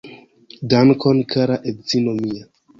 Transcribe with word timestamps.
Dankon 0.73 1.17
kara 1.31 1.55
edzino 1.75 2.11
mia 2.25 2.43